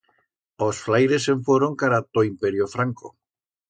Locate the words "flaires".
0.85-1.23